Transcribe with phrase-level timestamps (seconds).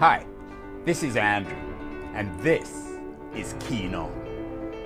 [0.00, 0.24] Hi,
[0.84, 1.58] this is Andrew,
[2.14, 2.92] and this
[3.34, 4.12] is Keen On,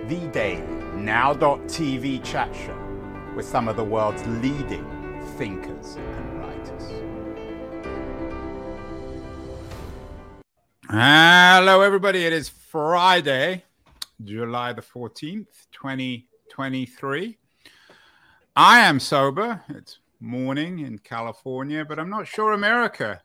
[0.09, 0.63] the daily
[0.95, 2.79] now.tv chat show
[3.37, 4.87] with some of the world's leading
[5.37, 7.03] thinkers and writers.
[10.89, 12.25] Hello, everybody.
[12.25, 13.65] It is Friday,
[14.25, 17.39] July the 14th, 2023.
[18.57, 19.63] I am sober.
[19.69, 23.21] It's morning in California, but I'm not sure America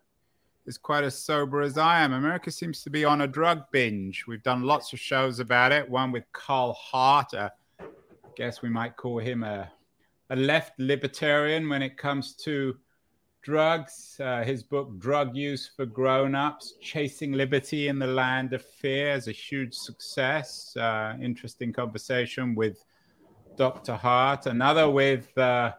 [0.68, 2.12] is quite as sober as I am.
[2.12, 4.28] America seems to be on a drug binge.
[4.28, 5.90] We've done lots of shows about it.
[5.90, 7.50] One with Carl Hart, I
[8.36, 9.72] guess we might call him a,
[10.30, 12.76] a left libertarian when it comes to
[13.42, 14.18] drugs.
[14.20, 19.14] Uh, his book, Drug Use for Grown Ups Chasing Liberty in the Land of Fear,
[19.14, 20.76] is a huge success.
[20.76, 22.84] Uh, interesting conversation with
[23.56, 23.96] Dr.
[23.96, 24.48] Hart.
[24.48, 25.72] Another with uh,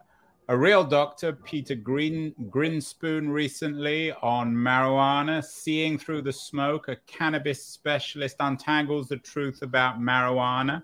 [0.49, 6.87] a real doctor, Peter Green, Grinspoon, recently on marijuana, seeing through the smoke.
[6.87, 10.81] A cannabis specialist untangles the truth about marijuana.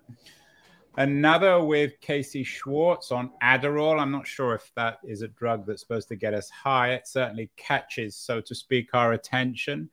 [0.98, 4.00] Another with Casey Schwartz on Adderall.
[4.00, 6.94] I'm not sure if that is a drug that's supposed to get us high.
[6.94, 9.90] It certainly catches, so to speak, our attention.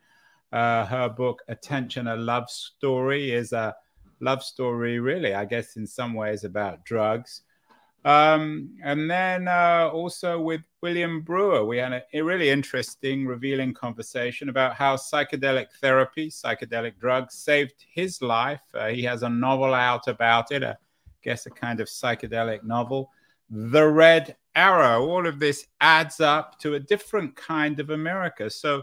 [0.53, 3.75] Uh, her book, Attention, a Love Story, is a
[4.21, 7.41] love story, really, I guess, in some ways about drugs.
[8.05, 14.49] Um, and then uh, also with William Brewer, we had a, really interesting, revealing conversation
[14.49, 18.63] about how psychedelic therapy, psychedelic drugs, saved his life.
[18.75, 20.75] Uh, he has a novel out about it, I
[21.23, 23.11] guess a kind of psychedelic novel.
[23.49, 25.07] The Red Arrow.
[25.07, 28.51] All of this adds up to a different kind of America.
[28.51, 28.83] So,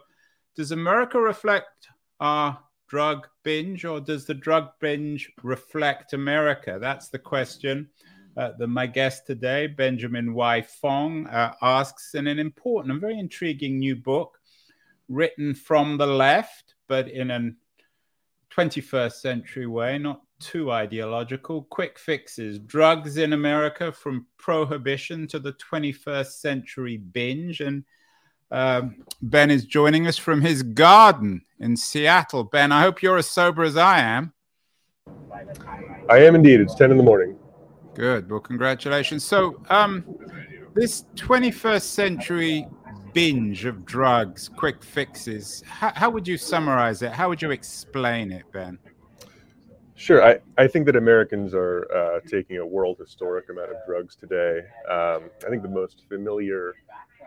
[0.56, 1.90] does America reflect
[2.20, 6.78] our drug binge, or does the drug binge reflect America?
[6.82, 7.90] That's the question.
[8.40, 10.62] Uh, my guest today, Benjamin Y.
[10.62, 14.40] Fong, uh, asks in an important and very intriguing new book
[15.10, 17.52] written from the left, but in a
[18.56, 21.64] 21st century way, not too ideological.
[21.64, 27.60] Quick fixes drugs in America from prohibition to the 21st century binge.
[27.60, 27.84] And
[28.52, 32.46] um, Ben is joining us from his garden in Seattle.
[32.46, 34.32] Ben, I hope you're as sober as I am.
[36.10, 36.62] I am indeed.
[36.62, 37.39] It's 10 in the morning.
[38.00, 38.32] Good.
[38.32, 39.26] Well, congratulations.
[39.26, 40.06] So, um,
[40.74, 42.66] this 21st century
[43.12, 47.12] binge of drugs, quick fixes, how, how, would you summarize it?
[47.12, 48.80] How would you explain it, Ben?
[49.96, 50.24] Sure.
[50.26, 54.60] I, I think that Americans are uh, taking a world historic amount of drugs today.
[54.90, 56.76] Um, I think the most familiar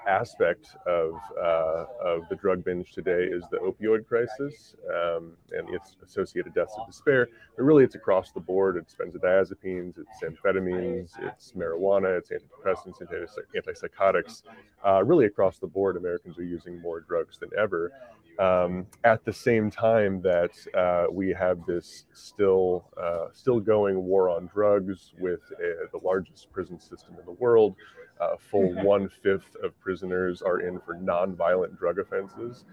[0.07, 5.97] aspect of uh, of the drug binge today is the opioid crisis um, and its
[6.05, 7.29] associated deaths of despair.
[7.57, 8.77] But really, it's across the board.
[8.77, 14.43] It's benzodiazepines, it's amphetamines, it's marijuana, it's antidepressants, it's antipsychotics.
[14.85, 17.93] Uh, really, across the board, Americans are using more drugs than ever.
[18.38, 24.31] Um, at the same time that uh, we have this still uh, still going war
[24.31, 27.76] on drugs with uh, the largest prison system in the world,
[28.20, 32.65] uh, full one fifth of prisoners are in for non-violent drug offenses.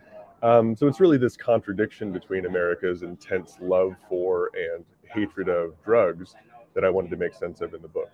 [0.41, 6.35] Um, so it's really this contradiction between America's intense love for and hatred of drugs
[6.73, 8.09] that I wanted to make sense of in the book.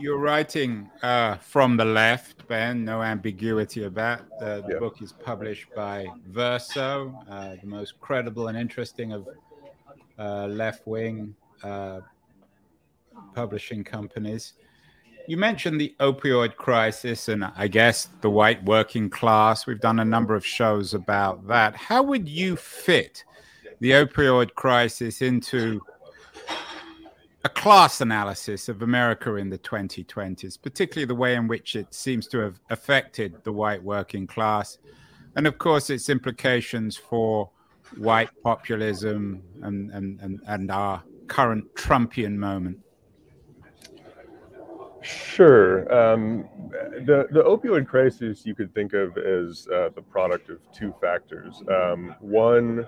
[0.00, 4.20] You're writing uh, from the left, Ben, no ambiguity about.
[4.40, 4.78] Uh, the yeah.
[4.78, 9.26] book is published by Verso, uh, the most credible and interesting of
[10.16, 12.00] uh, left wing uh,
[13.34, 14.52] publishing companies.
[15.26, 19.66] You mentioned the opioid crisis and I guess the white working class.
[19.66, 21.74] We've done a number of shows about that.
[21.74, 23.24] How would you fit
[23.80, 25.80] the opioid crisis into
[27.44, 32.26] a class analysis of America in the 2020s, particularly the way in which it seems
[32.28, 34.78] to have affected the white working class,
[35.36, 37.50] and of course its implications for
[37.96, 42.78] white populism and, and, and, and our current Trumpian moment?
[45.00, 45.90] Sure.
[45.94, 46.48] Um,
[47.06, 51.62] the the opioid crisis you could think of as uh, the product of two factors.
[51.70, 52.84] Um, one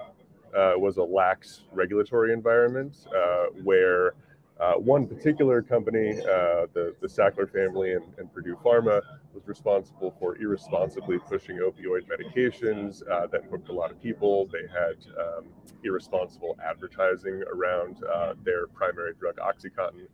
[0.56, 4.14] uh, was a lax regulatory environment uh, where
[4.61, 9.01] uh, one particular company, uh, the the Sackler family and, and, Purdue Pharma,
[9.33, 14.49] was responsible for irresponsibly pushing opioid medications uh, that hooked a lot of people.
[14.53, 15.47] They had um,
[15.83, 18.03] irresponsible advertising around
[18.45, 20.07] their primary drug, OxyContin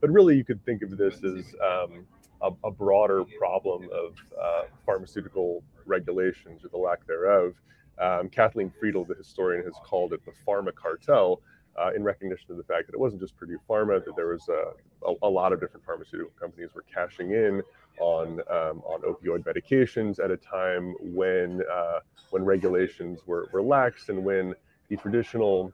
[0.00, 2.06] but really, you could think of this as um,
[2.42, 7.54] a, a, broader problem of uh, pharmaceutical regulations or the lack thereof.
[7.98, 11.42] Um, Kathleen Frydl, the historian, has called it the pharma cartel,
[11.78, 14.48] uh, in recognition of the fact that it wasn't just Purdue Pharma, that there was
[14.48, 17.62] a, a, a lot of different pharmaceutical companies were cashing in
[18.00, 22.00] on um, on opioid medications at a time when uh,
[22.30, 24.54] when regulations were, lax and when
[24.88, 25.72] the traditional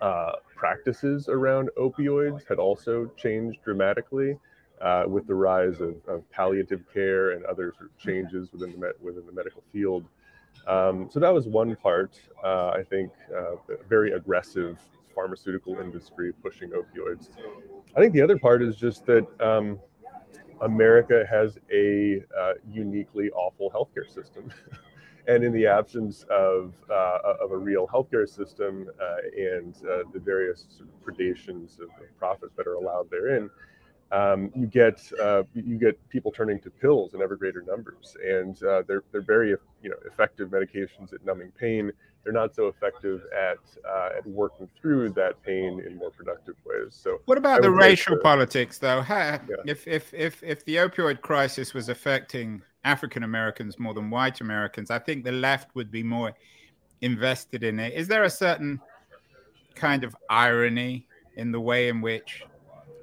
[0.00, 4.38] uh, practices around opioids had also changed dramatically
[4.80, 8.78] uh, with the rise of, of, palliative care and other sort of changes within the
[8.78, 10.04] med- within the medical field.
[10.66, 12.20] Um, so that was one part.
[12.42, 13.56] Uh, I think uh,
[13.88, 14.78] very aggressive
[15.14, 17.28] pharmaceutical industry pushing opioids.
[17.96, 19.78] I think the other part is just that um,
[20.60, 24.52] America has a uh, uniquely awful healthcare system.
[25.28, 30.18] and in the absence of, uh, of a real healthcare system uh, and uh, the
[30.18, 33.48] various sort of predations of, of profit that are allowed therein,
[34.12, 38.62] um, you get uh, you get people turning to pills in ever greater numbers, and
[38.62, 39.50] uh, they're they're very
[39.82, 41.90] you know effective medications at numbing pain.
[42.22, 46.94] They're not so effective at uh, at working through that pain in more productive ways.
[46.94, 49.00] So, what about the racial politics, though?
[49.00, 49.38] How, yeah.
[49.64, 54.90] If if if if the opioid crisis was affecting African Americans more than white Americans,
[54.90, 56.34] I think the left would be more
[57.00, 57.94] invested in it.
[57.94, 58.78] Is there a certain
[59.74, 61.06] kind of irony
[61.36, 62.44] in the way in which.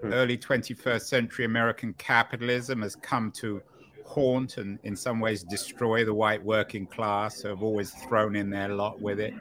[0.03, 3.61] Early 21st century American capitalism has come to
[4.05, 8.49] haunt and in some ways destroy the white working class who have always thrown in
[8.49, 9.33] their lot with it?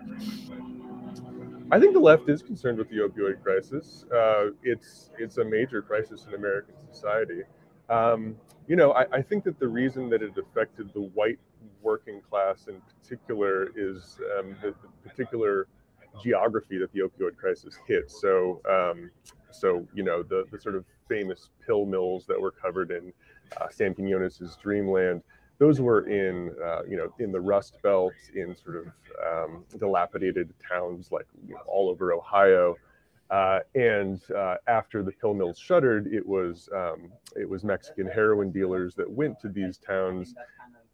[1.70, 4.04] I think the left is concerned with the opioid crisis.
[4.14, 7.42] Uh, it's it's a major crisis in American society.
[7.90, 11.38] Um, you know, I, I, think that the reason that it affected the white
[11.82, 15.68] working class in particular is um, the, the, particular
[16.22, 18.10] geography that the opioid crisis hit.
[18.10, 19.10] So, um,
[19.50, 23.12] so, you know, the, the sort of famous pill mills that were covered in
[23.60, 25.22] uh, Sam Dreamland,
[25.58, 28.86] those were in, uh, you know, in the Rust Belt, in sort of
[29.26, 32.76] um, dilapidated towns like you know, all over Ohio.
[33.30, 38.50] Uh, and uh, after the pill mills shuttered, it was um, it was Mexican heroin
[38.50, 40.34] dealers that went to these towns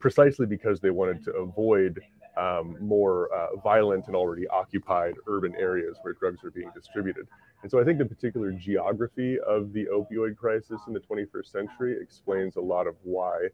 [0.00, 2.00] precisely because they wanted to avoid
[2.36, 7.26] um, more uh, violent and already occupied urban areas where drugs are being distributed.
[7.62, 11.96] And so I think the particular geography of the opioid crisis in the 21st century
[12.00, 13.48] explains a lot of why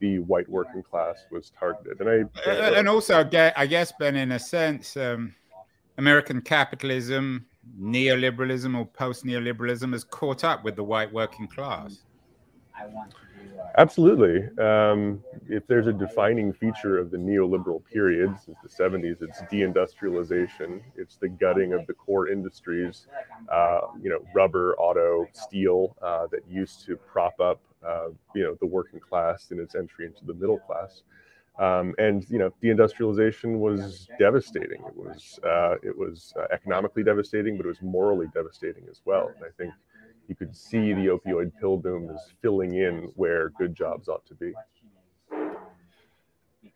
[0.00, 2.00] the white working class was targeted.
[2.00, 3.26] And I uh, and also
[3.56, 5.34] I guess Ben, in a sense, um,
[5.96, 7.46] American capitalism,
[7.80, 12.02] neoliberalism or post neoliberalism has caught up with the white working class.
[12.74, 13.16] I want to
[13.78, 14.48] Absolutely.
[14.64, 20.80] Um, if there's a defining feature of the neoliberal period since the 70s, it's deindustrialization.
[20.96, 23.06] It's the gutting of the core industries,
[23.52, 28.56] uh, you know, rubber, auto, steel, uh, that used to prop up, uh, you know,
[28.60, 31.02] the working class in its entry into the middle class.
[31.58, 34.82] Um, and you know, deindustrialization was devastating.
[34.86, 39.32] It was uh, it was uh, economically devastating, but it was morally devastating as well.
[39.36, 39.72] And I think
[40.28, 44.34] you could see the opioid pill boom is filling in where good jobs ought to
[44.34, 44.52] be.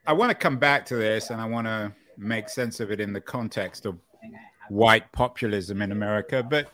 [0.06, 3.00] I want to come back to this and I want to make sense of it
[3.00, 3.98] in the context of
[4.68, 6.42] white populism in America.
[6.42, 6.70] But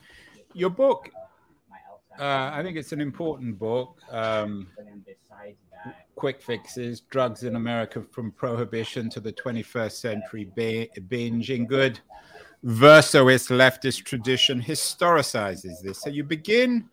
[0.52, 1.10] your book,
[2.18, 4.00] uh, I think it's an important book.
[4.10, 4.68] Um,
[6.16, 10.50] quick fixes, drugs in America from prohibition to the 21st century
[11.08, 12.00] binge in good
[12.64, 16.00] Versoist leftist tradition historicizes this.
[16.00, 16.88] So you begin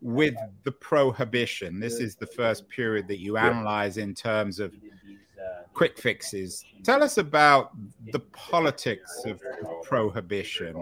[0.00, 1.80] with the prohibition.
[1.80, 4.72] This is the first period that you analyze in terms of
[5.74, 6.64] quick fixes.
[6.84, 7.72] Tell us about
[8.12, 9.42] the politics of
[9.82, 10.80] prohibition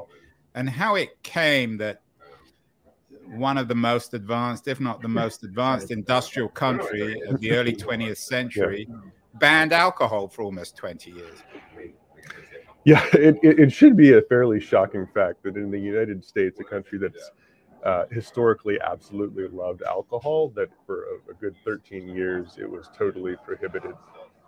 [0.54, 2.02] and how it came that
[3.26, 7.74] one of the most advanced, if not the most advanced industrial country of the early
[7.74, 8.88] 20th century
[9.34, 11.38] banned alcohol for almost 20 years.
[12.88, 16.58] Yeah, it, it, it, should be a fairly shocking fact that in the United States,
[16.58, 17.32] a country that's
[17.84, 23.36] uh, historically absolutely loved alcohol, that for a, a good 13 years it was totally
[23.44, 23.94] prohibited.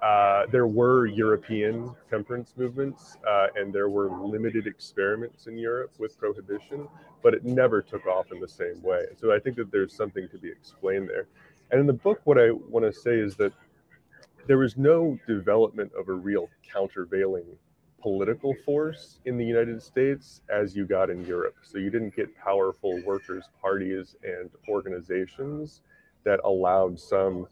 [0.03, 6.19] Uh, there were European temperance movements, uh, and there were limited experiments in Europe with
[6.19, 6.89] prohibition,
[7.23, 9.05] but it never took off in the same way.
[9.19, 11.27] So I think that there's something to be explained there.
[11.73, 13.53] And in the book, what I want to say is that
[14.47, 17.45] there was no development of a real countervailing
[18.03, 21.57] political force in the United States as you got in Europe.
[21.63, 25.83] So you didn't get powerful workers' parties and organizations
[26.25, 27.47] that allowed some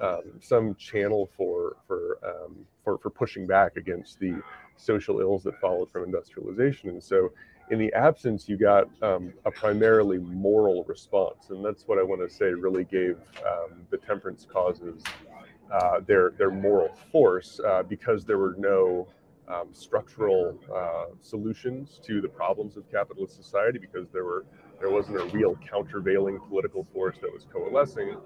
[0.00, 4.42] um, some channel for for, um, for for pushing back against the
[4.76, 6.90] social ills that followed from industrialization.
[6.90, 7.32] And so,
[7.70, 12.28] in the absence, you got um, a primarily moral response, and that's what I want
[12.28, 15.02] to say really gave um, the temperance causes
[15.70, 19.06] uh, their their moral force uh, because there were no
[19.48, 24.44] um, structural uh, solutions to the problems of capitalist society because there were
[24.80, 28.16] there wasn't a real countervailing political force that was coalescing.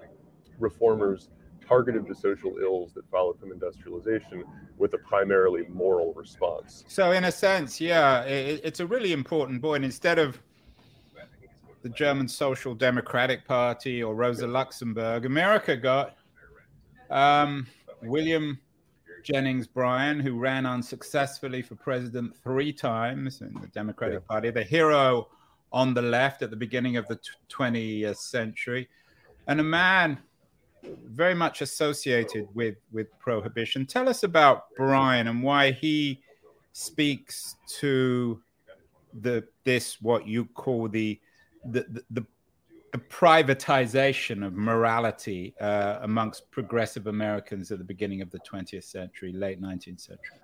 [0.59, 1.29] Reformers
[1.65, 4.43] targeted the social ills that followed from industrialization
[4.77, 6.83] with a primarily moral response.
[6.87, 9.85] So, in a sense, yeah, it, it's a really important point.
[9.85, 10.41] Instead of
[11.83, 16.15] the German Social Democratic Party or Rosa Luxemburg, America got
[17.09, 17.67] um,
[18.01, 18.59] William
[19.23, 24.27] Jennings Bryan, who ran unsuccessfully for president three times in the Democratic yeah.
[24.27, 25.27] Party, the hero
[25.71, 28.89] on the left at the beginning of the 20th century,
[29.47, 30.19] and a man
[30.83, 33.85] very much associated with with prohibition.
[33.85, 36.21] Tell us about Bryan and why he
[36.73, 38.41] speaks to
[39.21, 41.19] the this what you call the
[41.65, 42.25] the the,
[42.91, 49.33] the, privatization of morality uh, amongst progressive Americans at the beginning of the 20th century,
[49.33, 50.39] late 19th century.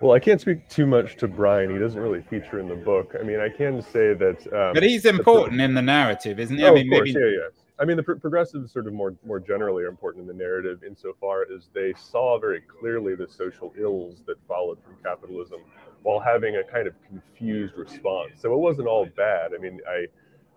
[0.00, 1.70] Well, I can't speak too much to Bryan.
[1.70, 3.14] He doesn't really feature in the book.
[3.18, 4.38] I mean, I can say that.
[4.52, 6.64] Um, but he's important the, in the narrative, isn't he?
[6.64, 7.20] Oh, I mean, of course, maybe...
[7.20, 7.48] yeah, yeah.
[7.78, 10.84] I mean, the pro- progressives sort of more more generally are important in the narrative
[10.84, 15.60] insofar as they saw very clearly the social ills that followed from capitalism,
[16.02, 18.32] while having a kind of confused response.
[18.40, 19.52] So it wasn't all bad.
[19.54, 20.06] I mean, I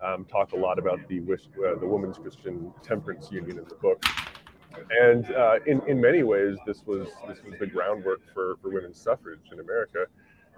[0.04, 4.04] um, talk a lot about the uh, the Women's Christian Temperance Union in the book,
[5.02, 9.00] and uh, in in many ways, this was this was the groundwork for for women's
[9.00, 10.06] suffrage in America.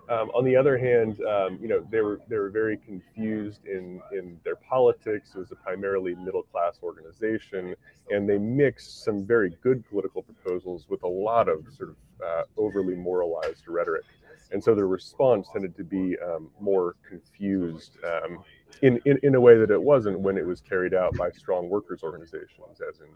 [0.08, 4.02] Um, on the other hand, um, you know, they were they were very confused in
[4.12, 5.32] in their politics.
[5.36, 7.76] It was a primarily middle class organization,
[8.12, 12.44] and they mixed some very good political proposals with a lot of sort of uh,
[12.58, 14.06] overly moralized rhetoric.
[14.52, 18.44] And so their response tended to be um, more confused um,
[18.82, 21.70] in, in in a way that it wasn't when it was carried out by strong
[21.70, 23.08] workers organizations, as in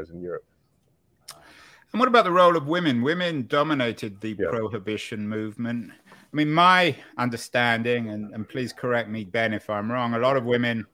[0.00, 0.44] as in Europe.
[1.92, 3.02] And what about the role of women?
[3.02, 4.48] Women dominated the yeah.
[4.48, 5.90] prohibition movement.
[6.10, 10.38] I mean, my understanding, and, and please correct me, Ben, if I'm wrong, a lot
[10.38, 10.86] of women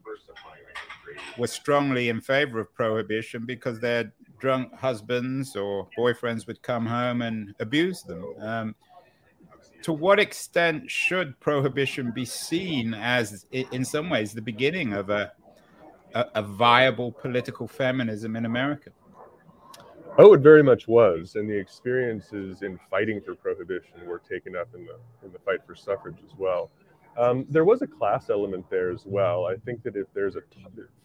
[1.39, 7.23] were strongly in favor of prohibition because their drunk husbands or boyfriends would come home
[7.23, 8.25] and abuse them.
[8.41, 8.75] Um,
[9.83, 15.33] to what extent should prohibition be seen as, in some ways, the beginning of a,
[16.15, 18.91] a, a viable political feminism in America?
[20.21, 24.69] Oh, it very much was, and the experiences in fighting for prohibition were taken up
[24.75, 26.73] in the in the fight for suffrage as well.
[27.17, 29.47] Um, there was a class element there as well.
[29.47, 30.41] I think that if there's a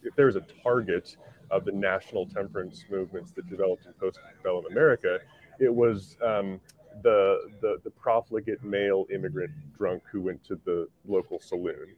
[0.02, 1.16] if there's a target
[1.52, 5.20] of the national temperance movements that developed in post-antebellum America,
[5.60, 6.60] it was um,
[7.02, 11.94] the, the the profligate male immigrant drunk who went to the local saloon,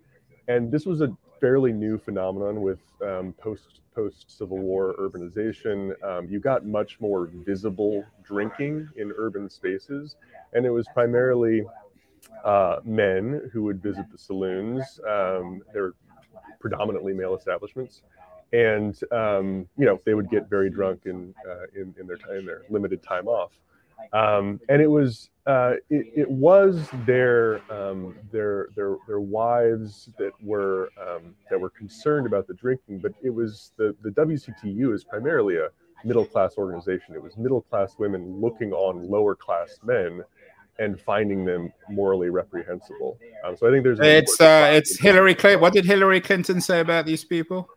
[0.48, 5.92] and this was a fairly new phenomenon with um, post post Civil War urbanization.
[6.04, 10.16] Um, you got much more visible drinking in urban spaces,
[10.52, 11.64] and it was primarily
[12.44, 15.00] uh, men who would visit the saloons.
[15.08, 15.94] Um, they're
[16.60, 18.02] predominantly male establishments,
[18.52, 22.46] and um, you know they would get very drunk in uh, in, in their time,
[22.46, 23.52] their limited time off.
[24.12, 30.32] Um, and it was uh, it, it, was their um, their their their wives that
[30.42, 35.04] were um, that were concerned about the drinking, but it was the the WCTU is
[35.04, 35.68] primarily a
[36.04, 37.14] middle class organization.
[37.14, 40.22] It was middle class women looking on lower class men
[40.78, 43.18] and finding them morally reprehensible.
[43.44, 45.60] Um, so I think there's it's uh, it's Hillary Clinton.
[45.60, 47.68] What did Hillary Clinton say about these people?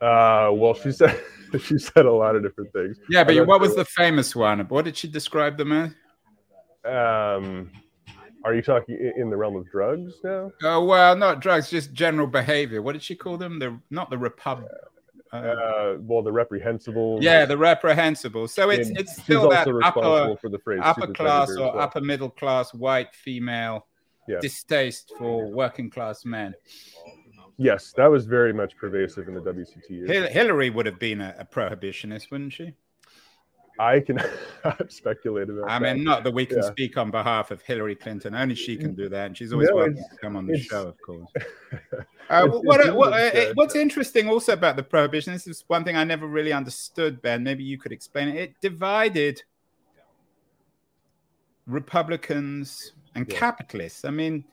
[0.00, 1.20] Uh, well, she said.
[1.64, 2.98] she said a lot of different things.
[3.08, 4.60] Yeah, but what was the famous one?
[4.60, 5.94] What did she describe them as?
[6.84, 7.70] Um,
[8.44, 10.52] are you talking in the realm of drugs now?
[10.62, 12.82] Oh well, not drugs, just general behavior.
[12.82, 13.58] What did she call them?
[13.58, 14.70] The not the republic.
[15.32, 17.18] Uh, uh, well, the reprehensible.
[17.20, 18.46] Yeah, the reprehensible.
[18.46, 21.80] So it's and it's still that upper, for the phrase upper class or well.
[21.80, 23.86] upper middle class white female
[24.28, 24.38] yeah.
[24.40, 26.54] distaste for working class men.
[27.56, 30.28] Yes, that was very much pervasive in the WCTU.
[30.28, 32.74] Hillary would have been a, a prohibitionist, wouldn't she?
[33.78, 34.20] I can
[34.88, 35.70] speculate about.
[35.70, 36.70] I mean, not that we can yeah.
[36.70, 38.34] speak on behalf of Hillary Clinton.
[38.34, 40.86] Only she can do that, and she's always no, welcome to come on the show,
[40.86, 41.28] of course.
[42.30, 45.32] uh, what, what, uh, what's interesting also about the prohibition?
[45.32, 47.42] This is one thing I never really understood, Ben.
[47.42, 48.36] Maybe you could explain it.
[48.36, 49.42] It divided
[51.66, 53.38] Republicans and yeah.
[53.38, 54.04] capitalists.
[54.04, 54.44] I mean,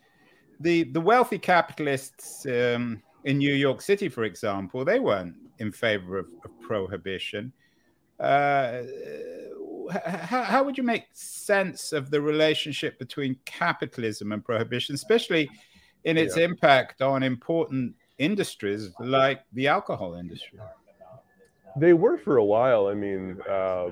[0.61, 6.17] the the wealthy capitalists um, in New York City, for example, they weren't in favor
[6.17, 7.51] of, of prohibition.
[8.19, 8.83] Uh,
[9.91, 15.49] how, how, would you make sense of the relationship between capitalism and prohibition, especially
[16.03, 16.45] in its yeah.
[16.45, 20.59] impact on important industries like the alcohol industry?
[21.77, 22.87] They were for a while.
[22.87, 23.89] I mean, uh,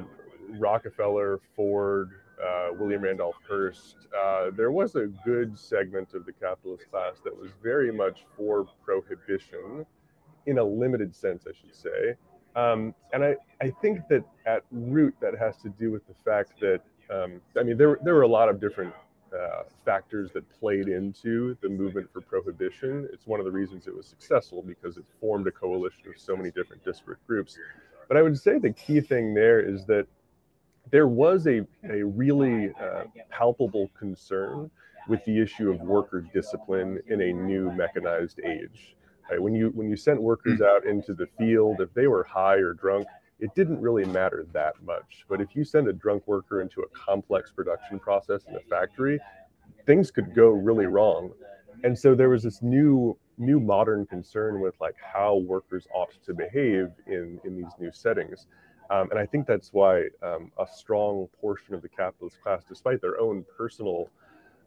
[0.58, 2.12] Rockefeller, Ford,
[2.43, 7.36] uh, William Randolph Hearst, uh, there was a good segment of the capitalist class that
[7.36, 9.86] was very much for prohibition,
[10.46, 12.15] in a limited sense, I should say.
[12.55, 16.60] Um, and I, I think that at root that has to do with the fact
[16.62, 16.81] that
[17.12, 18.93] um, I mean there there were a lot of different
[19.34, 23.08] uh, factors that played into the movement for prohibition.
[23.13, 26.36] It's one of the reasons it was successful because it formed a coalition of so
[26.36, 27.58] many different disparate groups.
[28.08, 30.08] But I would say the key thing there is that
[30.91, 34.69] there was a, a really uh, palpable concern
[35.08, 38.96] with the issue of worker discipline in a new mechanized age.
[39.29, 39.41] Right?
[39.41, 42.74] When you when you sent workers out into the field, if they were high or
[42.74, 43.08] drunk,
[43.39, 45.25] it didn't really matter that much.
[45.29, 49.19] But if you send a drunk worker into a complex production process in a factory,
[49.86, 51.31] things could go really wrong.
[51.84, 56.34] And so there was this new new modern concern with like how workers ought to
[56.34, 58.48] behave in in these new settings.
[58.89, 63.01] Um, and I think that's why um, a strong portion of the capitalist class, despite
[63.01, 64.10] their own personal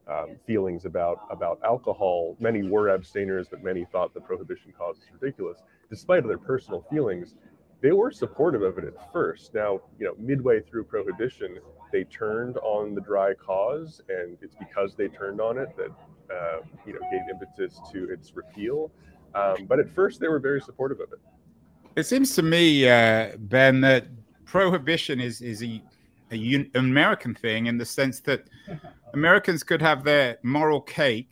[0.09, 5.21] um, feelings about about alcohol, many were abstainers, but many thought the prohibition cause was
[5.21, 5.59] ridiculous.
[5.91, 7.35] Despite their personal feelings,
[7.81, 9.55] they were supportive of it at first.
[9.55, 11.59] Now, you know, midway through prohibition,
[11.93, 15.91] they turned on the dry cause, and it's because they turned on it that
[16.35, 18.91] uh, you know gave impetus to its repeal.
[19.35, 21.19] Um, but at first, they were very supportive of it.
[21.95, 24.07] It seems to me, uh, Ben, that
[24.45, 25.83] prohibition is is a,
[26.31, 28.45] a un- American thing in the sense that
[29.13, 31.29] Americans could have their moral cake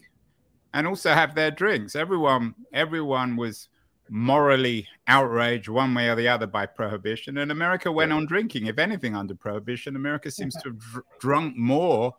[0.74, 1.96] and also have their drinks.
[1.96, 3.68] Everyone, everyone was
[4.10, 8.66] morally outraged one way or the other by prohibition, and America went on drinking.
[8.66, 12.14] If anything, under prohibition, America seems to have dr- drunk more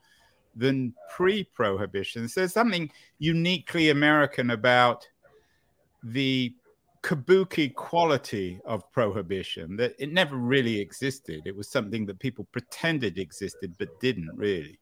[0.55, 2.27] than pre-prohibition.
[2.27, 5.07] So there's something uniquely American about
[6.03, 6.53] the
[7.03, 11.41] kabuki quality of prohibition that it never really existed.
[11.45, 14.79] It was something that people pretended existed but didn't really.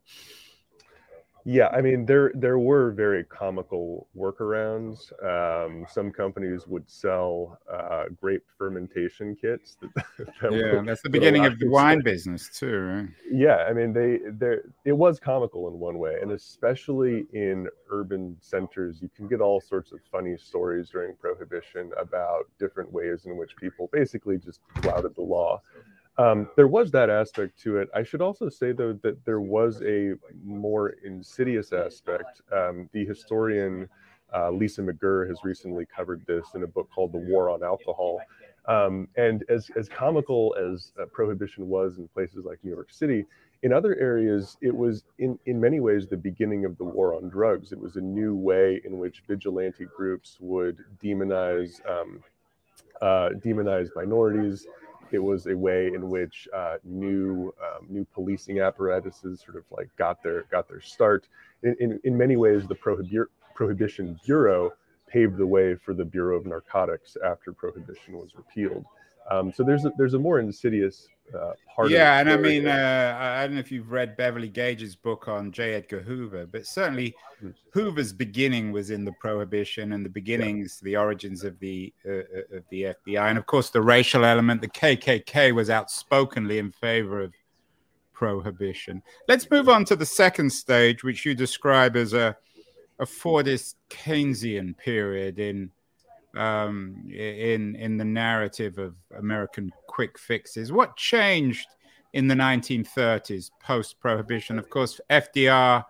[1.46, 5.12] Yeah, I mean there there were very comical workarounds.
[5.24, 9.78] Um, some companies would sell uh, grape fermentation kits.
[9.82, 9.94] That,
[10.42, 13.10] that yeah, that's the beginning of the wine business too, right?
[13.32, 18.36] Yeah, I mean they there it was comical in one way, and especially in urban
[18.42, 23.38] centers, you can get all sorts of funny stories during Prohibition about different ways in
[23.38, 25.62] which people basically just flouted the law.
[26.20, 27.90] Um, there was that aspect to it.
[27.96, 32.42] I should also say, though, that there was a more insidious aspect.
[32.52, 33.88] Um, the historian
[34.36, 38.20] uh, Lisa McGirr has recently covered this in a book called The War on Alcohol.
[38.68, 43.26] Um, and as, as comical as uh, prohibition was in places like New York City,
[43.64, 47.30] in other areas, it was in, in many ways the beginning of the war on
[47.30, 47.72] drugs.
[47.72, 52.22] It was a new way in which vigilante groups would demonize um,
[53.02, 54.68] uh, demonize minorities
[55.14, 59.90] it was a way in which uh, new um, new policing apparatuses sort of like
[59.98, 61.28] got their got their start.
[61.64, 64.72] In, in, in many ways, the Prohibi- Prohibition Bureau
[65.08, 68.86] paved the way for the Bureau of Narcotics after Prohibition was repealed.
[69.30, 71.92] Um, so there's a, there's a more insidious uh, part.
[71.92, 75.52] Yeah, and I mean, uh, I don't know if you've read Beverly Gage's book on
[75.52, 75.76] J.
[75.76, 77.16] Edgar Hoover, but certainly.
[77.72, 80.86] Hoover's beginning was in the Prohibition and the beginnings, yeah.
[80.86, 84.60] the origins of the uh, uh of the FBI, and of course the racial element.
[84.60, 87.34] The KKK was outspokenly in favor of
[88.12, 89.02] Prohibition.
[89.30, 92.36] Let's move on to the second stage, which you describe as a
[93.00, 95.72] a Fordist Keynesian period in
[96.38, 100.72] um, in in the narrative of American quick fixes.
[100.72, 101.68] What changed
[102.14, 104.60] in the 1930s post Prohibition?
[104.60, 105.86] Of course, FDR,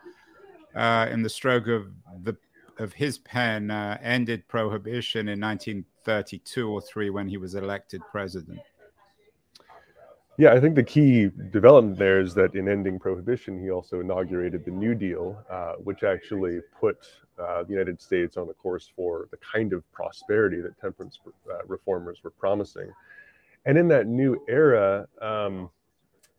[0.75, 1.91] uh, in the stroke of
[2.23, 2.35] the
[2.77, 8.59] of his pen, uh, ended Prohibition in 1932 or three when he was elected president.
[10.39, 14.63] Yeah, I think the key development there is that in ending prohibition, he also inaugurated
[14.63, 16.95] the New Deal, uh, which actually put
[17.37, 21.19] uh, the United States on the course for the kind of prosperity that temperance
[21.51, 22.89] uh, reformers were promising.
[23.65, 25.69] And in that new era, um,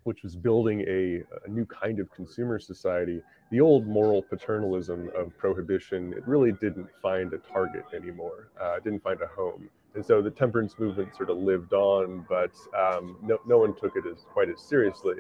[0.05, 5.37] which was building a, a, new kind of consumer society, the old moral paternalism of
[5.37, 8.49] prohibition, it really didn't find a target anymore.
[8.61, 12.53] Uh, didn't find a home and so the temperance movement sort of lived on, but
[12.79, 15.17] um, no, no one took it as quite as seriously.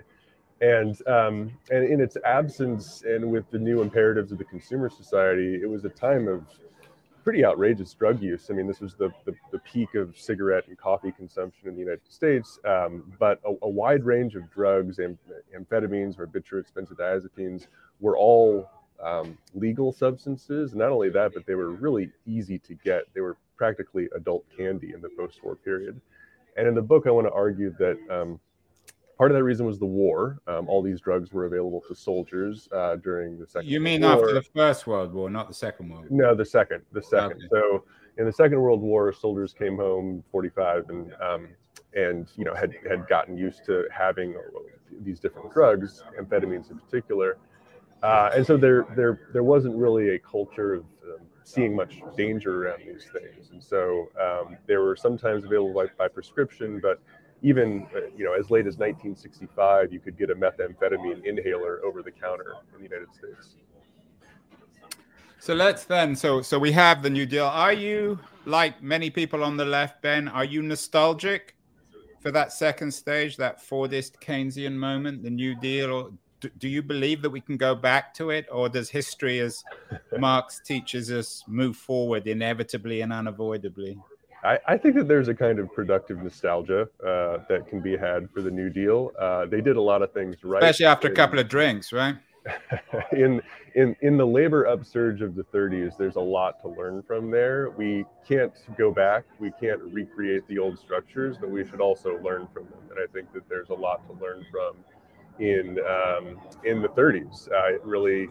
[0.60, 5.58] And um, and in its absence, and with the new imperatives of the consumer society,
[5.60, 6.44] it was a time of
[7.24, 8.48] pretty outrageous drug use.
[8.50, 11.80] I mean, this was the, the, the peak of cigarette and coffee consumption in the
[11.80, 15.18] United States, um, but a, a, wide range of drugs, am,
[15.56, 17.66] amphetamines, barbiturates, benzodiazepines,
[18.00, 18.68] were all
[19.02, 20.74] um, legal substances.
[20.74, 23.04] Not only that, but they were really easy to get.
[23.14, 26.00] They were practically adult candy in the post-war period.
[26.56, 28.40] And in the book, I want to argue that um,
[29.20, 30.40] part of that reason was the war.
[30.46, 33.68] Um, all these drugs were available to soldiers uh, during the second.
[33.68, 34.12] You mean War.
[34.12, 36.22] after the First World War, not the Second World War?
[36.22, 36.80] No, the second.
[36.92, 37.36] The second.
[37.36, 37.48] Okay.
[37.50, 37.84] So
[38.16, 41.48] in the Second World War, soldiers came home 45 and um,
[41.92, 44.34] and you know had had gotten used to having
[45.02, 47.36] these different drugs, amphetamines in particular,
[48.02, 52.64] uh, and so there there there wasn't really a culture of um, seeing much danger
[52.64, 57.02] around these things, and so um, they were sometimes available by, by prescription, but
[57.42, 62.02] even uh, you know as late as 1965, you could get a methamphetamine inhaler over
[62.02, 63.56] the counter in the United States.
[65.38, 66.14] So let's then.
[66.14, 67.46] So so we have the New Deal.
[67.46, 70.28] Are you like many people on the left, Ben?
[70.28, 71.56] Are you nostalgic
[72.20, 75.90] for that second stage, that Fordist Keynesian moment, the New Deal?
[75.90, 79.40] Or do, do you believe that we can go back to it, or does history,
[79.40, 79.64] as
[80.18, 83.98] Marx teaches us, move forward inevitably and unavoidably?
[84.42, 88.30] I, I think that there's a kind of productive nostalgia uh, that can be had
[88.30, 89.12] for the New Deal.
[89.18, 92.16] Uh, they did a lot of things right, Especially after a couple of drinks, right?
[93.12, 93.42] in
[93.74, 97.68] in in the labor upsurge of the 30s there's a lot to learn from there
[97.76, 102.48] we can't go back we can't recreate the old structures but we should also learn
[102.54, 104.74] from them and i think that there's a lot to learn from
[105.38, 108.26] in um, in the 30s uh, it really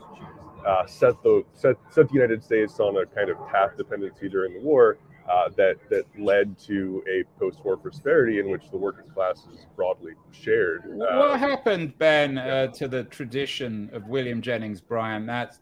[0.65, 4.53] uh, set the set set the united states on a kind of path dependency during
[4.53, 4.97] the war
[5.29, 10.13] uh, that that led to a post-war prosperity in which the working class is broadly
[10.31, 15.25] shared Uh, What happened, Ben, uh, to the tradition of William Jennings Bryan?
[15.27, 15.57] That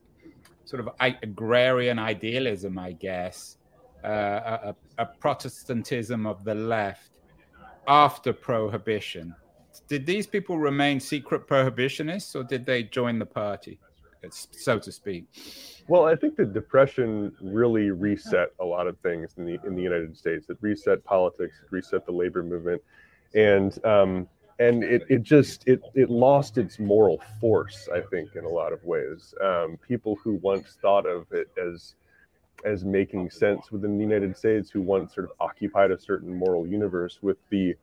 [0.66, 3.58] sort of agrarian idealism, I guess,
[4.04, 7.12] uh, a a Protestantism of the left
[7.88, 9.36] after Prohibition.
[9.88, 13.80] Did these people remain secret prohibitionists, or did they join the party,
[14.30, 15.26] so to speak?
[15.88, 19.82] Well, I think the depression really reset a lot of things in the in the
[19.82, 20.50] United States.
[20.50, 22.82] It reset politics, it reset the labor movement,
[23.34, 24.28] and um,
[24.60, 27.88] and it, it just it it lost its moral force.
[27.94, 31.96] I think in a lot of ways, um, people who once thought of it as
[32.66, 36.66] as making sense within the United States, who once sort of occupied a certain moral
[36.66, 37.76] universe with the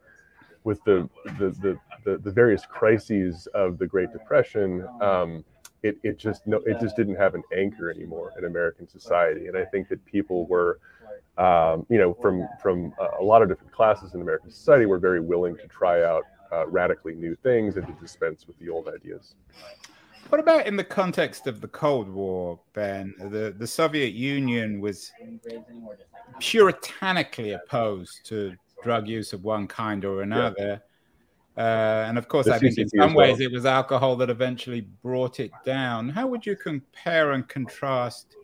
[0.64, 4.86] with the the the, the, the various crises of the Great Depression.
[5.00, 5.44] Um,
[5.84, 9.56] it, it just no it just didn't have an anchor anymore in American society, and
[9.56, 10.80] I think that people were,
[11.36, 15.20] um, you know, from from a lot of different classes in American society were very
[15.20, 19.34] willing to try out uh, radically new things and to dispense with the old ideas.
[20.30, 23.14] What about in the context of the Cold War, Ben?
[23.18, 25.12] The, the Soviet Union was
[26.40, 30.82] puritanically opposed to drug use of one kind or another.
[31.56, 33.28] Uh, and of course, The I think in some well.
[33.28, 36.08] ways it was alcohol that eventually brought it down.
[36.08, 38.36] How would you compare and contrast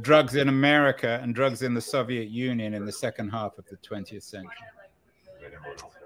[0.00, 3.76] drugs in America and drugs in the Soviet Union in the second half of the
[3.76, 4.50] 20th century?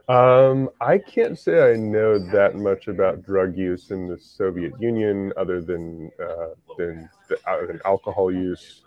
[0.08, 5.32] Um, I can't say I know that much about drug use in the Soviet Union,
[5.36, 8.82] other than uh, than, the, uh, than alcohol use.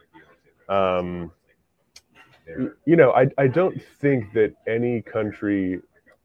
[0.67, 1.31] Um,
[2.85, 5.79] you know, I, I don't think that any country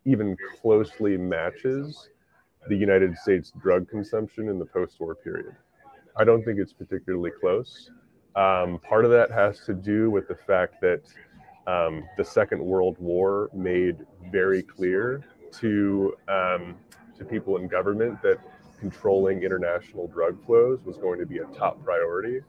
[0.07, 2.09] even closely matches
[2.69, 5.55] the United States drug consumption in the post-war period.
[6.17, 7.91] I don't think it's particularly close.
[8.35, 11.03] Um, part of that has to do with the fact that
[11.67, 15.25] um, the Second World War made very clear
[15.59, 16.77] to um,
[17.19, 18.39] to people in government that
[18.79, 22.41] controlling international drug flows was going to be a top priority.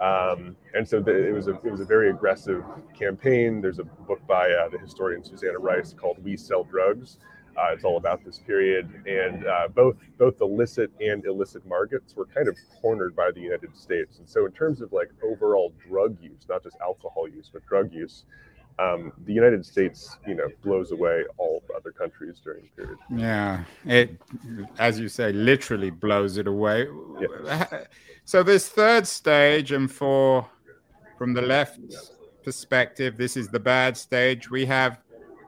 [0.00, 2.64] Um, and so the, it was a it was a very aggressive
[2.98, 3.60] campaign.
[3.60, 7.18] There's a book by uh, the historian Suzanna Reiss called "We Sell Drugs."
[7.56, 12.24] Uh, it's all about this period, and uh, both both the and illicit markets were
[12.24, 14.18] kind of cornered by the United States.
[14.18, 17.92] And so, in terms of like overall drug use, not just alcohol use, but drug
[17.92, 18.24] use,
[18.78, 22.98] um, the United States, you know, blows away all other countries during the period.
[23.14, 24.20] Yeah, it,
[24.78, 26.88] as you say, literally blows it away.
[28.24, 30.46] So this third stage, and for
[31.18, 31.80] from the left
[32.44, 34.50] perspective, this is the bad stage.
[34.50, 35.00] We have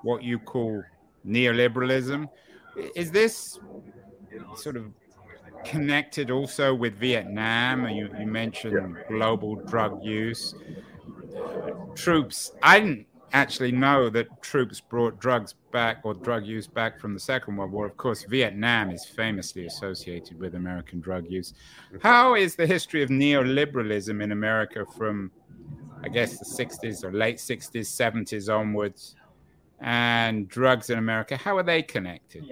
[0.03, 0.85] what you call
[1.27, 2.29] neoliberalism.
[2.95, 3.59] Is this
[4.57, 4.87] sort of
[5.65, 7.89] connected also with Vietnam?
[7.89, 10.55] You, you mentioned global drug use.
[11.95, 12.53] Troops.
[12.63, 17.21] I didn't actually know that troops brought drugs back or drug use back from the
[17.21, 17.85] Second World War.
[17.85, 21.53] Of course, Vietnam is famously associated with American drug use.
[22.01, 25.33] How is the history of neoliberalism in America from,
[26.03, 29.17] I guess, the 60s or late 60s, 70s onwards,
[29.81, 31.37] and drugs in America?
[31.37, 32.45] How are they connected?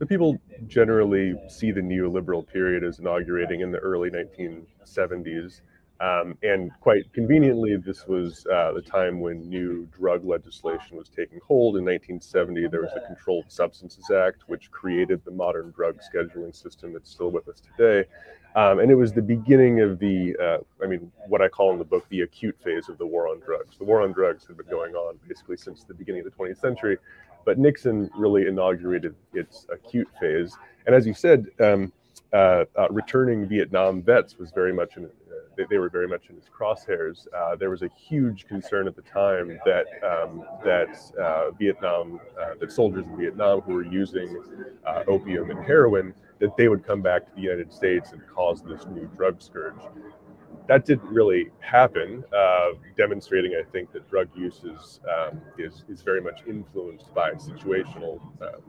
[0.00, 5.60] So people generally see the neoliberal period as inaugurating in the early 1970s.
[6.00, 11.38] Um, and quite conveniently, this was uh, the time when new drug legislation was taking
[11.46, 11.76] hold.
[11.76, 16.92] In 1970, there was the Controlled Substances Act, which created the modern drug scheduling system
[16.92, 18.08] that's still with us today.
[18.56, 21.78] Um, and it was the beginning of the, uh, I mean, what I call in
[21.78, 23.76] the book the acute phase of the war on drugs.
[23.78, 26.60] The war on drugs had been going on basically since the beginning of the 20th
[26.60, 26.98] century,
[27.44, 30.56] but Nixon really inaugurated its acute phase.
[30.86, 31.92] And as you said, um,
[32.32, 35.08] uh, uh, returning Vietnam vets was very much an
[35.56, 37.26] they, they, were very much in his crosshairs.
[37.36, 40.88] Uh, there was a huge concern at the time that um, that
[41.20, 44.42] uh, Vietnam, uh, that soldiers in Vietnam who were using
[45.08, 48.86] opium and heroin, that they would come back to the United States and cause this
[48.86, 49.80] new drug scourge.
[50.66, 52.24] That didn't really happen,
[52.96, 58.20] demonstrating, I think, that drug use is um, is, is very much influenced by situational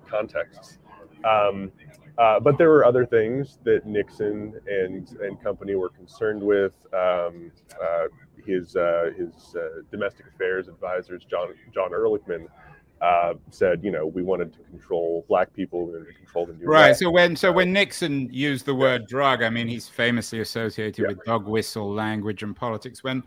[0.09, 0.79] contexts.
[1.25, 1.71] Um,
[2.17, 6.73] uh, but there were other things that Nixon and and company were concerned with.
[6.93, 8.07] Um, uh,
[8.45, 12.47] his uh, his uh, domestic affairs advisors, John John Ehrlichman,
[13.01, 16.53] uh, said, you know, we wanted to control black people, we wanted to control the
[16.53, 16.95] new right.
[16.95, 21.07] So when so when Nixon used the word drug, I mean, he's famously associated yeah.
[21.09, 23.03] with dog whistle language and politics.
[23.03, 23.23] When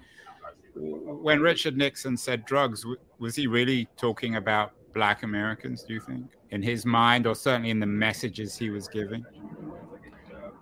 [0.74, 2.87] when Richard Nixon said drugs,
[3.18, 5.83] was he really talking about black Americans?
[5.83, 6.38] Do you think?
[6.51, 9.24] in his mind, or certainly in the messages he was giving?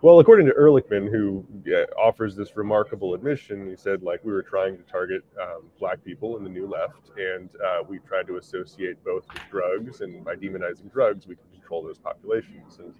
[0.02, 1.44] Well, according to Ehrlichman, who
[1.98, 6.36] offers this remarkable admission, he said, like, we were trying to target um, black people
[6.36, 10.34] in the new left, and uh, we tried to associate both with drugs, and by
[10.34, 12.78] demonizing drugs, we could control those populations.
[12.78, 12.94] And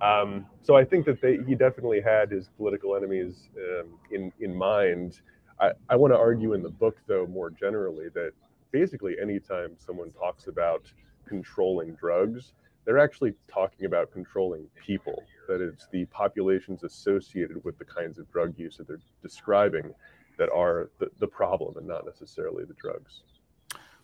[0.00, 4.54] um, so I think that they, he definitely had his political enemies um, in, in
[4.54, 5.20] mind.
[5.60, 8.32] I, I want to argue in the book, though, more generally, that
[8.70, 10.82] basically anytime someone talks about
[11.28, 12.54] controlling drugs.
[12.84, 18.30] They're actually talking about controlling people, that it's the populations associated with the kinds of
[18.32, 19.92] drug use that they're describing
[20.38, 23.22] that are the, the problem and not necessarily the drugs.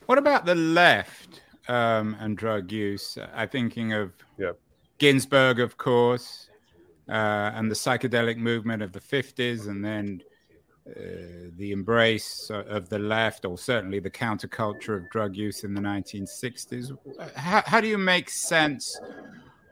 [0.06, 3.16] What about the left um, and drug use?
[3.34, 4.52] I'm thinking of yeah.
[4.98, 6.50] Ginsberg, of course,
[7.08, 10.20] uh, and the psychedelic movement of the 50s, and then
[10.86, 11.00] uh,
[11.56, 16.96] the embrace of the left, or certainly the counterculture of drug use in the 1960s.
[17.36, 19.00] How, how, do you make sense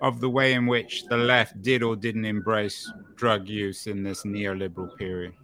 [0.01, 4.23] of the way in which the left did or didn't embrace drug use in this
[4.23, 5.35] neoliberal period?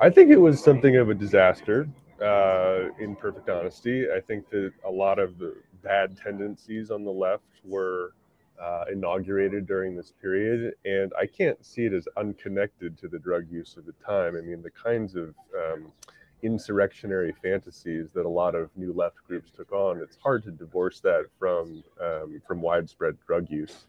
[0.00, 1.88] I think it was something of a disaster,
[2.22, 4.06] uh, in perfect honesty.
[4.10, 8.12] I think that a lot of the bad tendencies on the left were
[8.60, 13.50] uh, inaugurated during this period, and I can't see it as unconnected to the drug
[13.50, 14.36] use of the time.
[14.36, 15.92] I mean, the kinds of um,
[16.42, 21.00] insurrectionary fantasies that a lot of new left groups took on, it's hard to divorce
[21.00, 23.86] that from um, from widespread drug use.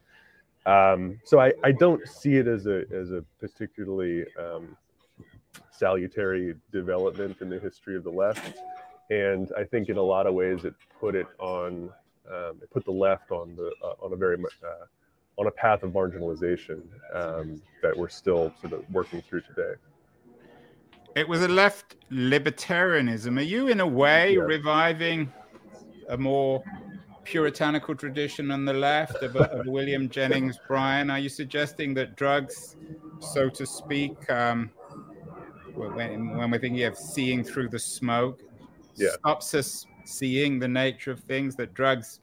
[0.66, 4.76] Um, so I, I don't see it as a as a particularly um,
[5.72, 8.58] salutary development in the history of the left,
[9.10, 11.90] and I think in a lot of ways it put it on
[12.32, 14.86] um, it put the left on the uh, on a very uh,
[15.38, 16.82] on a path of marginalization
[17.14, 19.74] um, that we're still sort of working through today.
[21.16, 23.40] It was a left libertarianism.
[23.40, 24.42] Are you, in a way, yeah.
[24.42, 25.32] reviving
[26.10, 26.64] a more
[27.24, 31.10] puritanical tradition on the left of, of William Jennings Bryan?
[31.10, 32.76] Are you suggesting that drugs,
[33.20, 34.70] so to speak, um,
[35.76, 38.42] when, when we're thinking of seeing through the smoke,
[38.98, 39.12] yeah.
[39.14, 42.20] stops us seeing the nature of things that drugs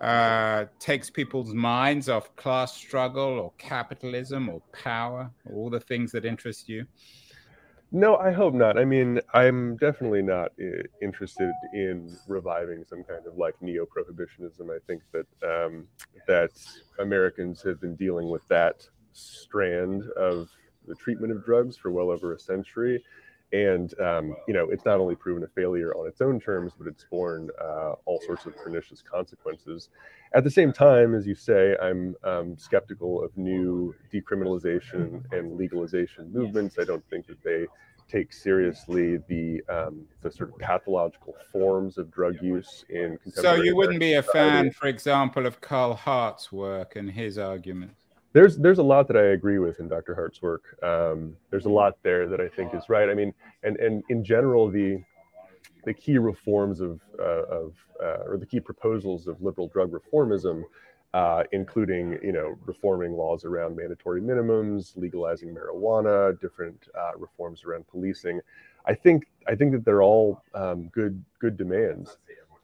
[0.00, 6.12] uh, takes people's minds off class struggle or capitalism or power or all the things
[6.12, 6.86] that interest you?
[7.92, 8.78] No, I hope not.
[8.78, 14.68] I mean, I'm definitely not uh, interested in reviving some kind of like neo-prohibitionism.
[14.70, 15.86] I think that um,
[16.26, 16.50] that
[16.98, 20.48] Americans have been dealing with that strand of
[20.86, 23.02] the treatment of drugs for well over a century,
[23.52, 26.86] and um, you know it's not only proven a failure on its own terms but
[26.86, 29.90] it's borne uh, all sorts of pernicious consequences.
[30.34, 36.32] At the same time as you say i'm um, skeptical of new decriminalization and legalization
[36.32, 36.76] movements.
[36.78, 37.66] I don't think that they
[38.08, 43.74] take seriously the um, the sort of pathological forms of drug use in so you
[43.74, 48.05] wouldn't be a fan for example of carl hart's work and his arguments
[48.36, 50.14] there's there's a lot that I agree with in Dr.
[50.14, 50.76] Hart's work.
[50.82, 53.08] Um, there's a lot there that I think is right.
[53.08, 55.02] I mean, and and in general, the
[55.86, 60.64] the key reforms of uh, of uh, or the key proposals of liberal drug reformism,
[61.14, 67.86] uh, including you know reforming laws around mandatory minimums, legalizing marijuana, different uh, reforms around
[67.88, 68.38] policing.
[68.84, 72.18] I think I think that they're all um, good good demands.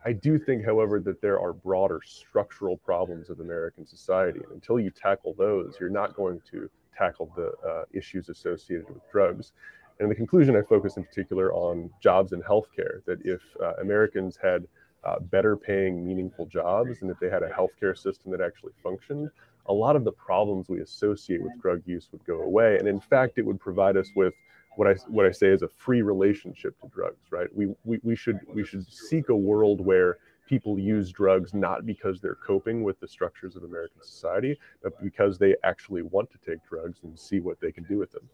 [0.05, 4.41] I do think, however, that there are broader structural problems of American society.
[4.45, 9.03] And until you tackle those, you're not going to tackle the uh, issues associated with
[9.11, 9.53] drugs.
[9.99, 13.05] And in the conclusion, I focus in particular on jobs and healthcare.
[13.07, 14.67] That if uh, Americans had
[15.05, 19.31] uh, better paying, meaningful jobs, and if they had a healthcare system that actually functioned,
[19.67, 22.77] a lot of the problems we associate with drug use would go away.
[22.79, 24.35] And in fact, it would provide us with
[24.77, 27.31] what I what I say is a free relationship to drugs.
[27.31, 27.49] Right?
[27.55, 32.21] We we, we should we should seek a world where people use drugs not because
[32.21, 36.59] they're coping with the structures of American society, but because they actually want to take
[36.69, 38.29] drugs and see what they can do with them.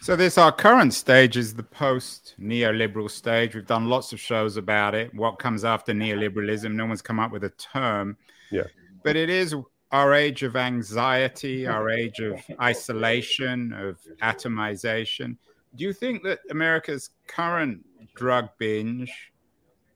[0.00, 3.54] So this our current stage is the post neoliberal stage.
[3.54, 5.14] We've done lots of shows about it.
[5.14, 6.72] What comes after neoliberalism?
[6.72, 8.16] No one's come up with a term.
[8.50, 8.64] Yeah.
[9.02, 9.54] But it is
[9.94, 15.36] our age of anxiety, our age of isolation, of atomization.
[15.76, 19.12] Do you think that America's current drug binge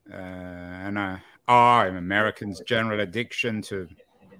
[0.08, 1.16] uh, and uh,
[1.48, 3.88] Americans' general addiction to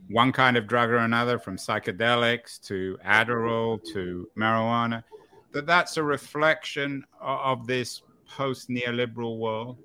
[0.09, 5.03] one kind of drug or another, from psychedelics to Adderall to marijuana,
[5.51, 9.77] that that's a reflection of this post neoliberal world?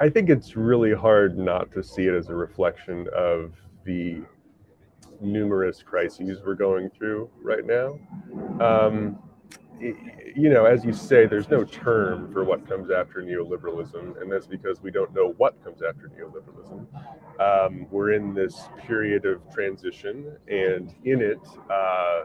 [0.00, 4.22] I think it's really hard not to see it as a reflection of the
[5.20, 7.98] numerous crises we're going through right now.
[8.60, 9.18] Um,
[9.80, 14.46] you know, as you say, there's no term for what comes after neoliberalism, and that's
[14.46, 16.86] because we don't know what comes after neoliberalism.
[17.40, 21.40] Um, we're in this period of transition, and in it,
[21.70, 22.24] uh,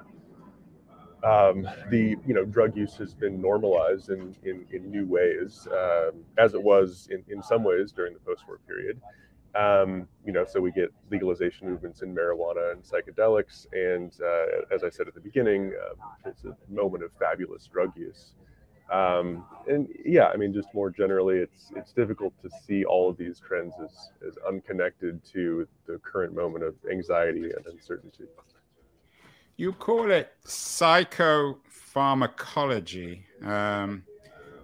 [1.25, 6.11] um, the you know drug use has been normalized in in, in new ways, um,
[6.37, 8.99] as it was in, in some ways during the post-war period.
[9.55, 14.83] Um, you know, so we get legalization movements in marijuana and psychedelics, and uh, as
[14.83, 18.33] I said at the beginning, uh, it's a moment of fabulous drug use.
[18.91, 23.17] Um, and yeah, I mean, just more generally, it's it's difficult to see all of
[23.17, 28.25] these trends as as unconnected to the current moment of anxiety and uncertainty.
[29.57, 33.23] You call it psychopharmacology.
[33.43, 34.03] Um,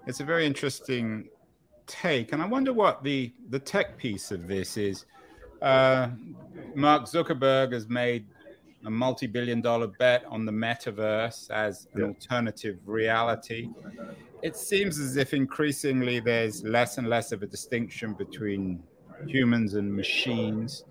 [0.06, 1.30] it's a very interesting
[1.92, 5.06] take, and I wonder what the the tech piece of this is.
[5.62, 6.10] Uh,
[6.74, 8.26] Mark Zuckerberg has made
[8.86, 12.08] a multi-billion dollar bet on the metaverse as an yeah.
[12.08, 13.70] alternative reality.
[14.42, 18.82] It seems as if increasingly there's less and less of a distinction between
[19.28, 20.86] humans and machines.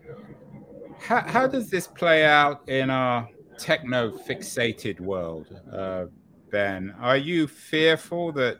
[1.00, 6.06] How, how does this play out in our techno fixated world, uh,
[6.50, 6.94] Ben?
[7.00, 8.58] Are you fearful that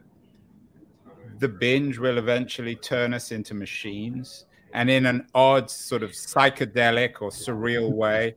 [1.41, 7.23] the binge will eventually turn us into machines and in an odd sort of psychedelic
[7.23, 8.37] or surreal way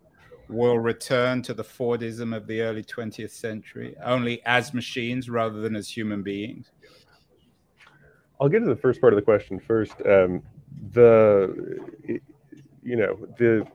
[0.50, 5.76] will return to the Fordism of the early 20th century, only as machines rather than
[5.76, 6.72] as human beings?
[8.40, 9.94] I'll get to the first part of the question first.
[10.06, 10.42] Um,
[10.92, 11.80] the,
[12.84, 13.66] you know, the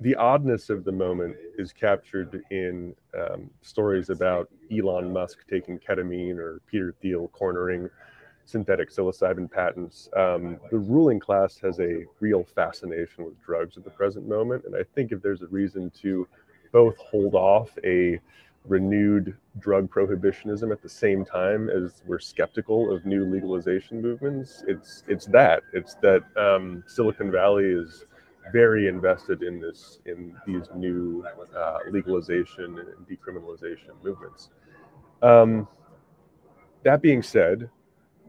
[0.00, 6.38] the oddness of the moment is captured in um, stories about Elon Musk taking ketamine
[6.38, 7.90] or Peter Thiel cornering
[8.44, 10.08] synthetic psilocybin patents.
[10.16, 14.74] Um, the ruling class has a real fascination with drugs at the present moment, and
[14.74, 16.26] I think if there's a reason to
[16.72, 18.20] both hold off a
[18.64, 25.02] renewed drug prohibitionism at the same time as we're skeptical of new legalization movements, it's
[25.08, 28.06] it's that it's that um, Silicon Valley is
[28.52, 31.24] very invested in this in these new
[31.56, 34.50] uh, legalization and decriminalization movements.
[35.22, 35.66] Um,
[36.84, 37.68] that being said,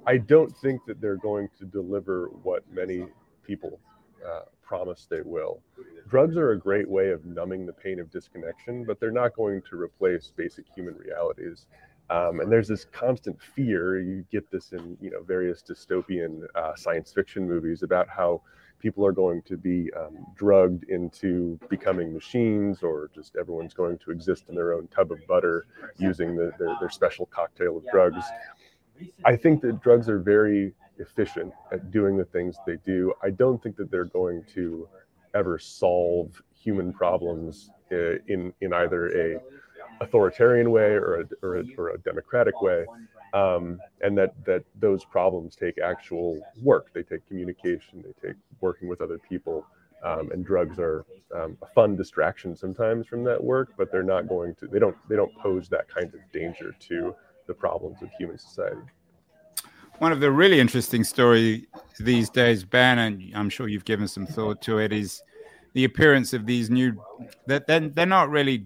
[0.07, 3.05] I don't think that they're going to deliver what many
[3.43, 3.79] people
[4.27, 5.61] uh, promise they will.
[6.07, 9.61] Drugs are a great way of numbing the pain of disconnection, but they're not going
[9.69, 11.67] to replace basic human realities.
[12.09, 13.99] Um, and there's this constant fear.
[13.99, 18.41] You get this in you know various dystopian uh, science fiction movies about how
[18.79, 24.11] people are going to be um, drugged into becoming machines or just everyone's going to
[24.11, 28.23] exist in their own tub of butter using the, their, their special cocktail of drugs.
[29.25, 33.13] I think that drugs are very efficient at doing the things they do.
[33.23, 34.87] I don't think that they're going to
[35.33, 39.39] ever solve human problems uh, in in either a
[40.01, 42.85] authoritarian way or a, or a, or a democratic way
[43.33, 46.91] um, and that that those problems take actual work.
[46.93, 48.03] They take communication.
[48.03, 49.65] They take working with other people.
[50.03, 54.29] Um, and drugs are um, a fun distraction sometimes from that work, but they're not
[54.29, 54.67] going to.
[54.67, 54.95] They don't.
[55.09, 57.15] They don't pose that kind of danger to
[57.47, 58.81] the problems of human society.
[59.97, 61.65] One of the really interesting stories
[61.99, 65.21] these days, Ben, and I'm sure you've given some thought to it, is
[65.73, 66.93] the appearance of these new.
[67.47, 68.65] That they're, they're not really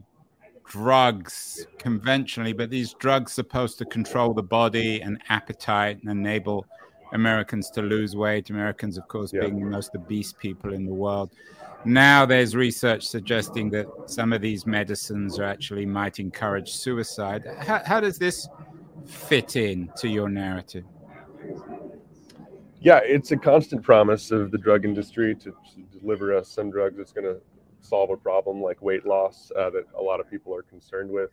[0.69, 6.65] drugs conventionally, but these drugs supposed to control the body and appetite and enable
[7.13, 8.49] Americans to lose weight.
[8.49, 9.41] Americans, of course, yeah.
[9.41, 11.31] being the most obese people in the world.
[11.85, 17.45] Now there's research suggesting that some of these medicines are actually might encourage suicide.
[17.59, 18.47] How, how does this
[19.05, 20.85] fit in to your narrative?
[22.79, 26.97] Yeah, it's a constant promise of the drug industry to, to deliver us some drugs
[26.97, 27.39] that's going to
[27.83, 31.29] solve a problem like weight loss uh, that a lot of people are concerned with.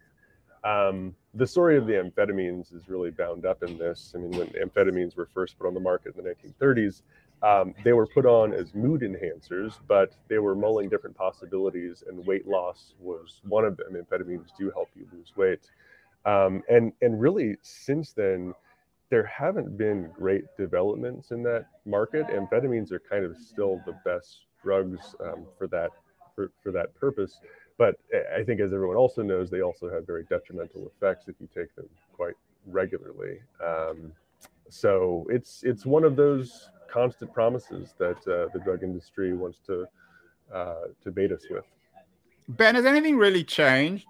[0.62, 4.12] Um, the story of the amphetamines is really bound up in this.
[4.14, 7.02] I mean, when amphetamines were first put on the market in the 1930s,
[7.42, 12.26] um, they were put on as mood enhancers, but they were mulling different possibilities, and
[12.26, 13.94] weight loss was one of them.
[13.94, 15.70] Amphetamines do help you lose weight,
[16.26, 18.52] um, and and really since then,
[19.08, 22.26] there haven't been great developments in that market.
[22.26, 25.90] Amphetamines are kind of still the best drugs um, for that
[26.40, 27.40] for, for that purpose.
[27.78, 27.96] But
[28.36, 31.74] I think, as everyone also knows, they also have very detrimental effects if you take
[31.76, 32.34] them quite
[32.66, 33.38] regularly.
[33.64, 34.12] Um,
[34.68, 39.86] so it's it's one of those constant promises that uh, the drug industry wants to
[40.52, 41.64] uh, to bait us with.
[42.48, 44.06] Ben, has anything really changed?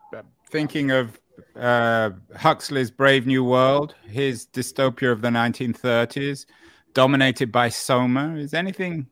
[0.48, 1.20] Thinking of
[1.54, 6.46] uh, Huxley's Brave New World, his dystopia of the 1930s,
[6.92, 8.34] dominated by Soma.
[8.34, 9.06] Is anything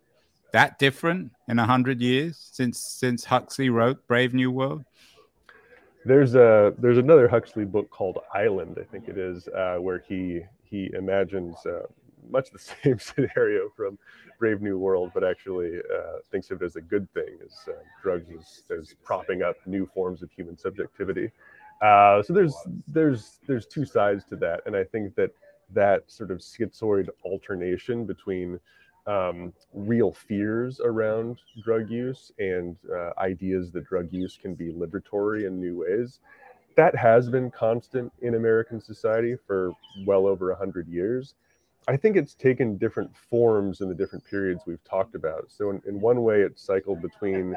[0.53, 4.85] that different in a hundred years since since Huxley wrote Brave New World?
[6.05, 10.43] There's a there's another Huxley book called Island, I think it is, uh, where he
[10.65, 11.87] he imagines uh,
[12.31, 13.99] much the same scenario from
[14.39, 17.73] Brave New World, but actually uh, thinks of it as a good thing, as uh,
[18.03, 21.31] drugs as, propping up new forms of human subjectivity.
[21.83, 22.55] Uh, so there's
[22.89, 25.31] there's there's two sides to that, and I think that
[25.75, 28.59] that sort of schizoid alternation between
[29.09, 35.47] um, real fears around drug use and uh, ideas that drug use can be liberatory
[35.47, 36.21] in new ways.
[36.77, 39.73] That has been constant in American society for
[40.07, 41.35] well over 100 years.
[41.89, 45.47] I think it's taken different forms in the different periods we've talked about.
[45.49, 47.55] So, in, in one way, it's cycled between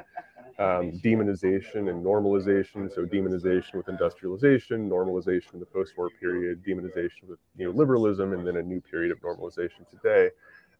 [0.58, 2.94] um, demonization and normalization.
[2.96, 8.56] So, demonization with industrialization, normalization in the post war period, demonization with neoliberalism, and then
[8.56, 10.30] a new period of normalization today.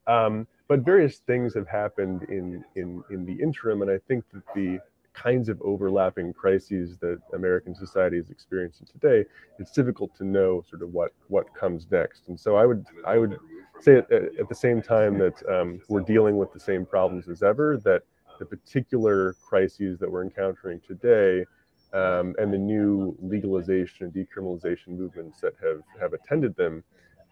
[0.06, 4.42] Um, but various things have happened in, in, in the interim, and I think that
[4.54, 4.78] the
[5.12, 10.80] kinds of overlapping crises that American society is experiencing today, it's difficult to know sort
[10.80, 12.28] of what what comes next.
[12.28, 13.36] And so I would I would
[13.80, 17.42] say at, at the same time that um, we're dealing with the same problems as
[17.42, 18.04] ever, that
[18.38, 21.44] the particular crises that we're encountering today
[21.92, 26.82] um, and the new legalization and decriminalization movements that have have attended them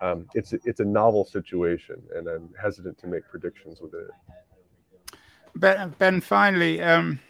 [0.01, 4.11] um, it's it's a novel situation, and I'm hesitant to make predictions with it.
[5.55, 7.21] Ben, ben finally, um,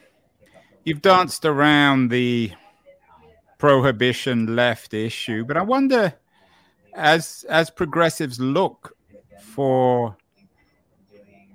[0.84, 2.52] you've danced around the
[3.58, 6.14] prohibition left issue, but I wonder,
[6.94, 8.96] as as progressives look
[9.40, 10.16] for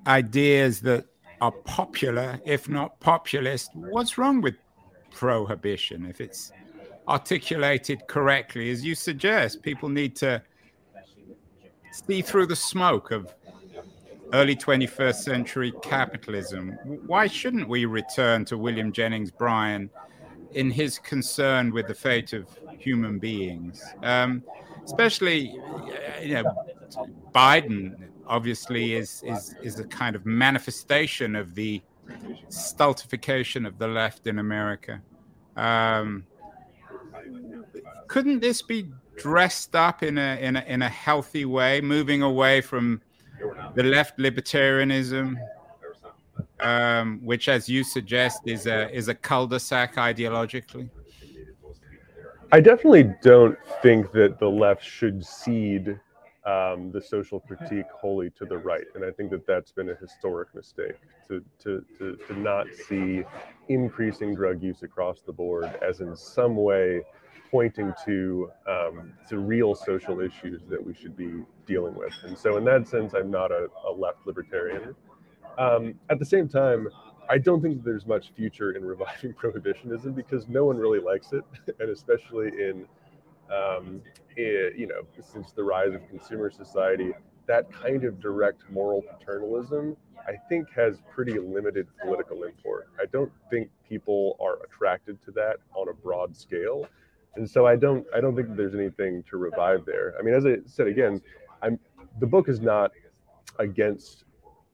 [0.07, 1.05] ideas that
[1.41, 4.55] are popular, if not populist, what's wrong with
[5.11, 6.51] prohibition if it's
[7.07, 9.61] articulated correctly, as you suggest?
[9.61, 10.41] People need to
[11.95, 13.33] see through the smoke of
[14.33, 16.71] early 21st century capitalism.
[17.05, 19.89] Why shouldn't we return to William Jennings Bryan
[20.51, 23.83] in his concern with the fate of human beings?
[24.03, 24.43] Um,
[24.83, 25.57] especially,
[26.21, 26.65] you know,
[27.33, 27.95] Biden
[28.27, 31.81] obviously is, is, is a kind of manifestation of the
[32.49, 35.01] stultification of the left in America.
[35.55, 36.25] Um,
[38.07, 42.61] couldn't this be dressed up in a in a in a healthy way, moving away
[42.61, 43.01] from
[43.75, 45.35] the left libertarianism,
[46.59, 50.89] um, which, as you suggest, is a is a cul-de-sac ideologically.
[52.51, 55.99] I definitely don't think that the left should cede
[56.45, 59.95] um, the social critique wholly to the right, and I think that that's been a
[59.95, 60.97] historic mistake
[61.27, 63.23] to to to, to not see
[63.67, 67.01] increasing drug use across the board as in some way
[67.51, 72.13] pointing to um, to real social issues that we should be dealing with.
[72.23, 74.95] And so, in that sense, I'm not a, a left libertarian.
[75.57, 76.87] Um, at the same time,
[77.29, 81.43] I don't think there's much future in reviving prohibitionism because no one really likes it,
[81.79, 82.85] and especially in
[83.51, 84.01] um,
[84.35, 87.13] it, you know since the rise of consumer society,
[87.47, 89.95] that kind of direct moral paternalism
[90.27, 92.87] I think has pretty limited political import.
[92.99, 96.87] I don't think people are attracted to that on a broad scale
[97.35, 100.13] and so I don't I don't think there's anything to revive there.
[100.19, 101.21] I mean, as I said again,
[101.61, 101.79] I'm
[102.19, 102.91] the book is not
[103.59, 104.25] against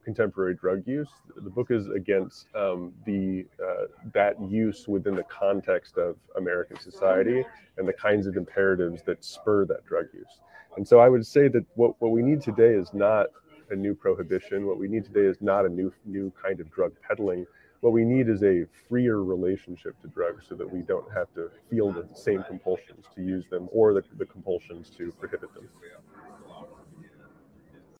[0.04, 1.08] contemporary drug use.
[1.36, 7.44] The book is against um, the uh, that use within the context of American society
[7.78, 10.40] and the kinds of imperatives that spur that drug use.
[10.76, 13.26] And so I would say that what, what we need today is not
[13.70, 14.66] a new prohibition.
[14.66, 17.46] What we need today is not a new new kind of drug peddling.
[17.82, 21.50] What we need is a freer relationship to drugs so that we don't have to
[21.68, 25.68] feel the same compulsions to use them or the, the compulsions to prohibit them.